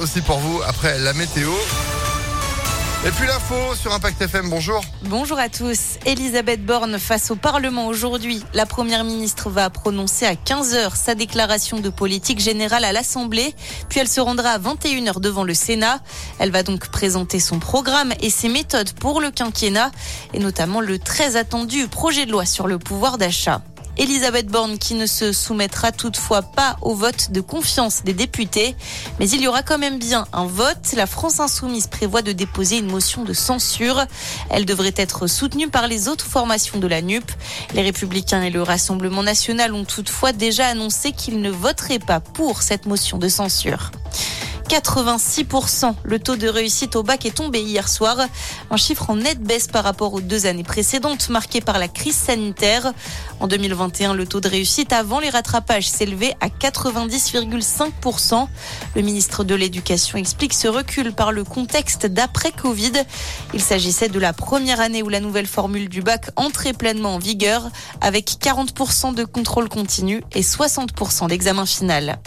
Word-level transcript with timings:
aussi 0.00 0.20
pour 0.20 0.38
vous 0.38 0.60
après 0.66 0.98
la 0.98 1.12
météo. 1.12 1.50
Et 3.04 3.10
puis 3.10 3.26
l'info 3.26 3.74
sur 3.74 3.92
Impact 3.92 4.22
FM, 4.22 4.48
bonjour. 4.48 4.80
Bonjour 5.06 5.36
à 5.36 5.48
tous. 5.48 5.98
Elisabeth 6.06 6.64
Borne 6.64 7.00
face 7.00 7.32
au 7.32 7.36
Parlement 7.36 7.88
aujourd'hui. 7.88 8.44
La 8.54 8.64
Première 8.64 9.02
ministre 9.02 9.50
va 9.50 9.68
prononcer 9.70 10.24
à 10.24 10.34
15h 10.34 10.94
sa 10.94 11.16
déclaration 11.16 11.80
de 11.80 11.90
politique 11.90 12.38
générale 12.38 12.84
à 12.84 12.92
l'Assemblée, 12.92 13.54
puis 13.88 13.98
elle 13.98 14.08
se 14.08 14.20
rendra 14.20 14.50
à 14.50 14.58
21h 14.58 15.20
devant 15.20 15.42
le 15.42 15.54
Sénat. 15.54 15.98
Elle 16.38 16.52
va 16.52 16.62
donc 16.62 16.88
présenter 16.90 17.40
son 17.40 17.58
programme 17.58 18.12
et 18.20 18.30
ses 18.30 18.48
méthodes 18.48 18.92
pour 18.92 19.20
le 19.20 19.32
quinquennat, 19.32 19.90
et 20.32 20.38
notamment 20.38 20.80
le 20.80 21.00
très 21.00 21.34
attendu 21.34 21.88
projet 21.88 22.24
de 22.24 22.30
loi 22.30 22.46
sur 22.46 22.68
le 22.68 22.78
pouvoir 22.78 23.18
d'achat. 23.18 23.62
Elisabeth 23.98 24.46
Borne 24.46 24.78
qui 24.78 24.94
ne 24.94 25.06
se 25.06 25.32
soumettra 25.32 25.92
toutefois 25.92 26.42
pas 26.42 26.76
au 26.80 26.94
vote 26.94 27.30
de 27.30 27.40
confiance 27.40 28.02
des 28.04 28.14
députés. 28.14 28.74
Mais 29.18 29.28
il 29.28 29.40
y 29.40 29.48
aura 29.48 29.62
quand 29.62 29.78
même 29.78 29.98
bien 29.98 30.26
un 30.32 30.46
vote. 30.46 30.92
La 30.96 31.06
France 31.06 31.40
insoumise 31.40 31.86
prévoit 31.86 32.22
de 32.22 32.32
déposer 32.32 32.78
une 32.78 32.90
motion 32.90 33.24
de 33.24 33.32
censure. 33.32 34.04
Elle 34.50 34.64
devrait 34.64 34.94
être 34.96 35.26
soutenue 35.26 35.68
par 35.68 35.88
les 35.88 36.08
autres 36.08 36.26
formations 36.26 36.78
de 36.78 36.86
la 36.86 37.02
NUP. 37.02 37.30
Les 37.74 37.82
Républicains 37.82 38.42
et 38.42 38.50
le 38.50 38.62
Rassemblement 38.62 39.22
national 39.22 39.74
ont 39.74 39.84
toutefois 39.84 40.32
déjà 40.32 40.66
annoncé 40.68 41.12
qu'ils 41.12 41.40
ne 41.40 41.50
voteraient 41.50 41.98
pas 41.98 42.20
pour 42.20 42.62
cette 42.62 42.86
motion 42.86 43.18
de 43.18 43.28
censure. 43.28 43.90
86%. 44.72 45.94
Le 46.02 46.18
taux 46.18 46.36
de 46.36 46.48
réussite 46.48 46.96
au 46.96 47.02
bac 47.02 47.26
est 47.26 47.36
tombé 47.36 47.60
hier 47.60 47.90
soir, 47.90 48.16
un 48.70 48.76
chiffre 48.78 49.10
en 49.10 49.16
nette 49.16 49.42
baisse 49.42 49.66
par 49.66 49.84
rapport 49.84 50.14
aux 50.14 50.22
deux 50.22 50.46
années 50.46 50.62
précédentes 50.62 51.28
marquées 51.28 51.60
par 51.60 51.78
la 51.78 51.88
crise 51.88 52.16
sanitaire. 52.16 52.94
En 53.40 53.48
2021, 53.48 54.14
le 54.14 54.26
taux 54.26 54.40
de 54.40 54.48
réussite 54.48 54.94
avant 54.94 55.20
les 55.20 55.28
rattrapages 55.28 55.90
s'élevait 55.90 56.34
à 56.40 56.48
90,5%. 56.48 58.48
Le 58.96 59.02
ministre 59.02 59.44
de 59.44 59.54
l'Éducation 59.54 60.16
explique 60.16 60.54
ce 60.54 60.68
recul 60.68 61.12
par 61.12 61.32
le 61.32 61.44
contexte 61.44 62.06
d'après-Covid. 62.06 62.92
Il 63.52 63.60
s'agissait 63.60 64.08
de 64.08 64.18
la 64.18 64.32
première 64.32 64.80
année 64.80 65.02
où 65.02 65.10
la 65.10 65.20
nouvelle 65.20 65.46
formule 65.46 65.90
du 65.90 66.00
bac 66.00 66.30
entrait 66.36 66.72
pleinement 66.72 67.16
en 67.16 67.18
vigueur 67.18 67.68
avec 68.00 68.38
40% 68.40 69.14
de 69.14 69.24
contrôle 69.24 69.68
continu 69.68 70.22
et 70.34 70.40
60% 70.40 71.28
d'examen 71.28 71.66
final. 71.66 72.18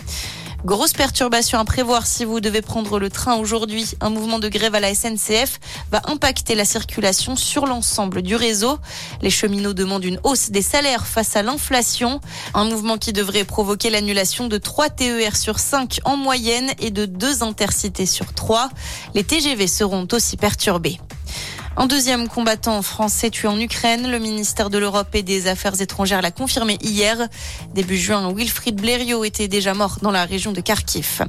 Grosse 0.66 0.94
perturbation 0.94 1.60
à 1.60 1.64
prévoir 1.64 2.08
si 2.08 2.26
vous 2.26 2.40
devez 2.40 2.64
prendre 2.64 2.98
le 2.98 3.12
train 3.12 3.36
aujourd'hui. 3.36 3.92
Un 4.02 4.10
mouvement 4.10 4.40
de 4.40 4.50
grève 4.50 4.74
à 4.74 4.80
la 4.80 4.96
SNCF 4.96 5.60
va 5.92 6.02
impacter 6.06 6.56
la 6.56 6.66
circulation 6.66 7.36
sur 7.36 7.68
l'ensemble 7.68 8.24
du 8.24 8.36
réseau. 8.36 8.80
Les 9.22 9.30
cheminots 9.30 9.74
demandent 9.74 10.06
une 10.06 10.20
hausse 10.24 10.50
des 10.50 10.64
salaires 10.64 11.06
face 11.06 11.36
à 11.36 11.44
l'inflation. 11.44 12.20
Un 12.56 12.66
mouvement 12.66 12.98
qui 12.98 13.14
devrait 13.14 13.44
provoquer 13.44 13.92
l'annulation 13.92 14.48
de 14.48 14.58
3 14.58 14.90
TER 14.90 15.38
sur 15.38 15.60
5 15.60 16.00
en 16.04 16.18
moyenne 16.18 16.72
et 16.80 16.90
de 16.90 17.06
2 17.06 17.44
intercités 17.44 18.08
sur 18.08 18.34
3. 18.34 18.70
Les 19.14 19.24
TGV 19.24 19.68
seront 19.68 20.08
aussi 20.14 20.36
perturbés. 20.36 21.00
Un 21.78 21.88
deuxième 21.88 22.30
combattant 22.30 22.82
français 22.82 23.30
tué 23.30 23.50
en 23.50 23.60
Ukraine, 23.60 24.10
le 24.10 24.18
ministère 24.18 24.70
de 24.70 24.78
l'Europe 24.78 25.14
et 25.14 25.24
des 25.24 25.48
Affaires 25.48 25.82
étrangères 25.82 26.22
l'a 26.22 26.32
confirmé 26.32 26.78
hier. 26.82 27.28
Début 27.74 27.98
juin, 27.98 28.32
Wilfried 28.34 28.80
Blériot 28.80 29.26
était 29.26 29.50
déjà 29.50 29.74
mort 29.74 29.98
dans 30.02 30.12
la 30.12 30.24
région 30.24 30.54
de 30.54 30.62
Kharkiv. 30.62 31.24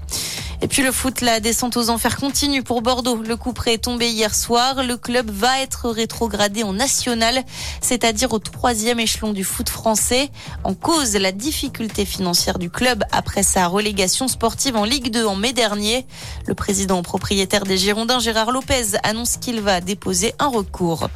Et 0.62 0.68
puis 0.68 0.82
le 0.82 0.92
foot, 0.92 1.20
la 1.20 1.40
descente 1.40 1.76
aux 1.76 1.90
enfers 1.90 2.16
continue 2.16 2.62
pour 2.62 2.82
Bordeaux. 2.82 3.22
Le 3.22 3.36
coup 3.36 3.52
près 3.52 3.74
est 3.74 3.84
tombé 3.84 4.10
hier 4.10 4.34
soir. 4.34 4.82
Le 4.82 4.96
club 4.96 5.30
va 5.30 5.60
être 5.60 5.90
rétrogradé 5.90 6.62
en 6.62 6.72
national, 6.72 7.42
c'est-à-dire 7.80 8.32
au 8.32 8.38
troisième 8.38 8.98
échelon 8.98 9.32
du 9.32 9.44
foot 9.44 9.68
français. 9.68 10.30
En 10.64 10.74
cause, 10.74 11.14
la 11.14 11.32
difficulté 11.32 12.04
financière 12.04 12.58
du 12.58 12.70
club 12.70 13.04
après 13.12 13.42
sa 13.42 13.66
relégation 13.66 14.28
sportive 14.28 14.76
en 14.76 14.84
Ligue 14.84 15.10
2 15.10 15.26
en 15.26 15.36
mai 15.36 15.52
dernier. 15.52 16.06
Le 16.46 16.54
président 16.54 17.02
propriétaire 17.02 17.64
des 17.64 17.76
Girondins, 17.76 18.18
Gérard 18.18 18.50
Lopez, 18.50 18.96
annonce 19.02 19.36
qu'il 19.36 19.60
va 19.60 19.80
déposer 19.80 20.34
un 20.38 20.48
recours. 20.48 21.08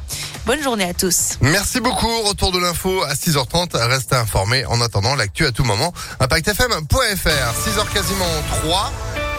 Bonne 0.45 0.61
journée 0.61 0.85
à 0.85 0.93
tous. 0.93 1.37
Merci 1.41 1.79
beaucoup. 1.79 2.07
Retour 2.23 2.51
de 2.51 2.59
l'info 2.59 3.03
à 3.03 3.13
6h30. 3.13 3.75
Restez 3.75 4.15
informés 4.15 4.65
en 4.65 4.81
attendant 4.81 5.15
l'actu 5.15 5.45
à 5.45 5.51
tout 5.51 5.63
moment. 5.63 5.93
ImpactFM.fr. 6.19 6.87
6h 6.89 7.93
quasiment 7.93 8.25
3. 8.63 8.91